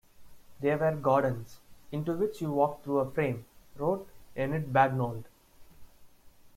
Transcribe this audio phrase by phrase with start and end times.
[0.61, 1.59] They were gardens
[1.91, 5.25] into which you walked through a frame," wrote Enid Bagnold.